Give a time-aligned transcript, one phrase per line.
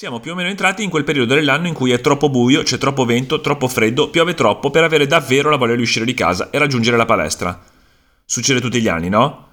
[0.00, 2.78] Siamo più o meno entrati in quel periodo dell'anno in cui è troppo buio, c'è
[2.78, 6.48] troppo vento, troppo freddo, piove troppo per avere davvero la voglia di uscire di casa
[6.48, 7.62] e raggiungere la palestra.
[8.24, 9.48] Succede tutti gli anni, no?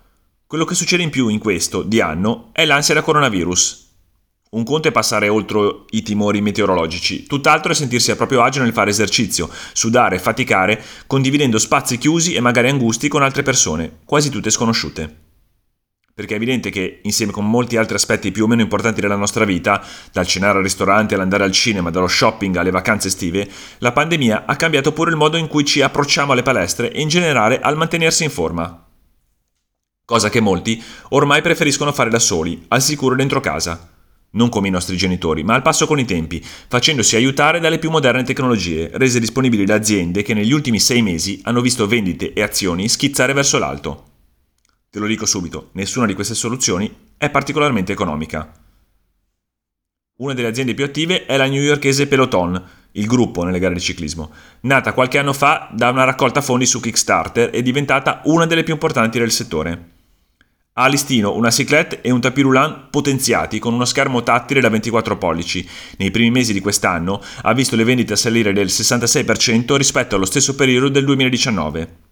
[0.47, 3.95] Quello che succede in più in questo, di anno, è l'ansia da coronavirus.
[4.51, 8.71] Un conto è passare oltre i timori meteorologici, tutt'altro è sentirsi a proprio agio nel
[8.71, 14.49] fare esercizio, sudare, faticare, condividendo spazi chiusi e magari angusti con altre persone, quasi tutte
[14.49, 15.25] sconosciute
[16.17, 19.45] perché è evidente che insieme con molti altri aspetti più o meno importanti della nostra
[19.45, 24.45] vita, dal cenare al ristorante all'andare al cinema, dallo shopping alle vacanze estive, la pandemia
[24.47, 27.77] ha cambiato pure il modo in cui ci approcciamo alle palestre e in generale al
[27.77, 28.83] mantenersi in forma.
[30.05, 33.87] Cosa che molti ormai preferiscono fare da soli, al sicuro dentro casa.
[34.31, 37.91] Non come i nostri genitori, ma al passo con i tempi, facendosi aiutare dalle più
[37.91, 42.41] moderne tecnologie, rese disponibili da aziende che negli ultimi sei mesi hanno visto vendite e
[42.41, 44.06] azioni schizzare verso l'alto.
[44.97, 48.51] Te lo dico subito, nessuna di queste soluzioni è particolarmente economica.
[50.21, 52.59] Una delle aziende più attive è la newyorkese Peloton,
[52.93, 54.31] il gruppo nelle gare di ciclismo.
[54.61, 58.73] Nata qualche anno fa da una raccolta fondi su Kickstarter è diventata una delle più
[58.73, 59.89] importanti del settore.
[60.73, 65.15] Ha a listino una cyclette e un tapirulan potenziati con uno schermo tattile da 24
[65.19, 65.69] pollici.
[65.97, 70.55] Nei primi mesi di quest'anno ha visto le vendite salire del 66% rispetto allo stesso
[70.55, 72.06] periodo del 2019.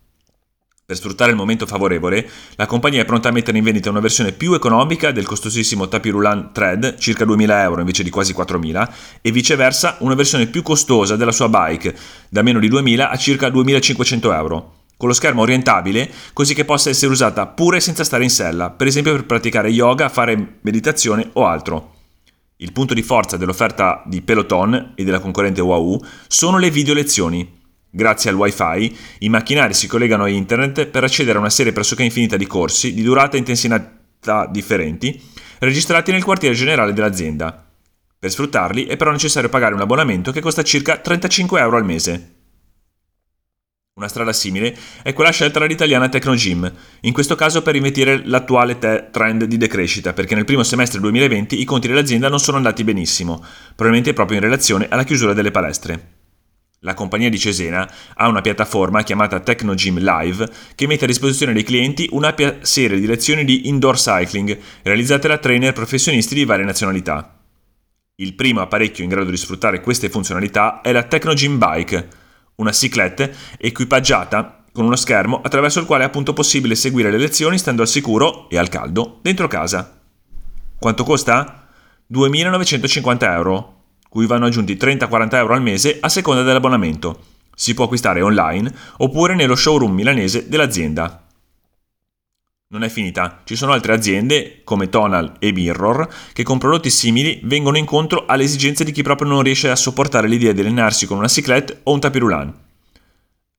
[0.88, 4.34] Per sfruttare il momento favorevole, la compagnia è pronta a mettere in vendita una versione
[4.34, 9.98] più economica del costosissimo Tapirulan Thread, circa 2.000 euro invece di quasi 4.000, e viceversa
[10.02, 11.96] una versione più costosa della sua bike,
[12.30, 16.92] da meno di 2.000 a circa 2.500 euro, con lo schermo orientabile, così che possa
[16.92, 21.48] essere usata pure senza stare in sella, per esempio per praticare yoga, fare meditazione o
[21.48, 21.94] altro.
[22.58, 27.55] Il punto di forza dell'offerta di Peloton e della concorrente Wahoo sono le video lezioni
[27.96, 32.04] Grazie al wifi, i macchinari si collegano a internet per accedere a una serie pressoché
[32.04, 35.18] infinita di corsi di durata e intensità differenti,
[35.60, 37.66] registrati nel quartiere generale dell'azienda.
[38.20, 42.34] Per sfruttarli è però necessario pagare un abbonamento che costa circa 35 euro al mese.
[43.94, 46.70] Una strada simile è quella scelta dall'italiana Tecnogym,
[47.00, 51.62] in questo caso per invertire l'attuale te- trend di decrescita, perché nel primo semestre 2020
[51.62, 56.15] i conti dell'azienda non sono andati benissimo, probabilmente proprio in relazione alla chiusura delle palestre.
[56.86, 61.64] La compagnia di Cesena ha una piattaforma chiamata Technogym Live che mette a disposizione dei
[61.64, 67.40] clienti un'ampia serie di lezioni di indoor cycling realizzate da trainer professionisti di varie nazionalità.
[68.18, 72.08] Il primo apparecchio in grado di sfruttare queste funzionalità è la Technogym Bike,
[72.58, 77.58] una ciclette equipaggiata con uno schermo attraverso il quale è appunto possibile seguire le lezioni
[77.58, 80.02] stando al sicuro e al caldo dentro casa.
[80.78, 81.68] Quanto costa?
[82.14, 83.75] 2.950 euro,
[84.16, 87.20] cui vanno aggiunti 30-40 euro al mese a seconda dell'abbonamento.
[87.54, 91.28] Si può acquistare online oppure nello showroom milanese dell'azienda.
[92.70, 97.42] Non è finita, ci sono altre aziende come Tonal e Mirror che con prodotti simili
[97.44, 101.18] vengono incontro alle esigenze di chi proprio non riesce a sopportare l'idea di allenarsi con
[101.18, 102.54] una cyclette o un tapirulan.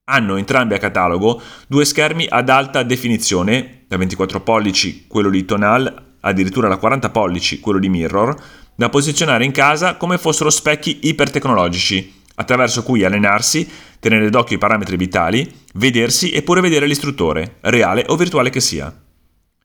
[0.05, 6.06] Hanno entrambi a catalogo due schermi ad alta definizione, da 24 pollici quello di Tonal,
[6.27, 8.35] addirittura da 40 pollici quello di Mirror,
[8.75, 13.67] da posizionare in casa come fossero specchi ipertecnologici, attraverso cui allenarsi,
[13.99, 18.93] tenere d'occhio i parametri vitali, vedersi e pure vedere l'istruttore, reale o virtuale che sia.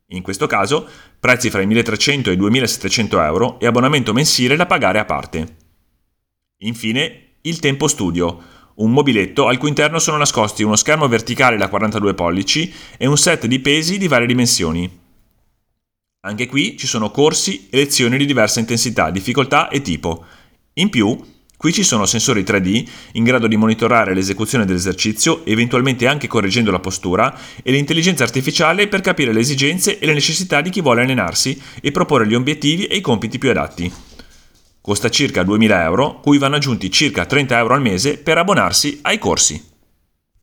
[0.09, 0.87] In questo caso,
[1.19, 5.56] prezzi fra i 1300 e i 2700 euro e abbonamento mensile da pagare a parte.
[6.59, 8.41] Infine, il Tempo Studio,
[8.75, 13.17] un mobiletto al cui interno sono nascosti uno schermo verticale da 42 pollici e un
[13.17, 15.01] set di pesi di varie dimensioni.
[16.25, 20.25] Anche qui ci sono corsi e lezioni di diversa intensità, difficoltà e tipo.
[20.75, 21.21] In più,
[21.56, 26.78] qui ci sono sensori 3D in grado di monitorare l'esecuzione dell'esercizio, eventualmente anche correggendo la
[26.78, 31.60] postura, e l'intelligenza artificiale per capire le esigenze e le necessità di chi vuole allenarsi
[31.81, 33.93] e proporre gli obiettivi e i compiti più adatti.
[34.81, 39.19] Costa circa 2000 euro, cui vanno aggiunti circa 30 euro al mese per abbonarsi ai
[39.19, 39.72] corsi.